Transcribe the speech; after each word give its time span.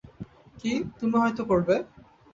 কী, 0.59 0.71
তুমি 0.97 1.15
হয়তো 1.21 1.43
করবে? 1.45 1.75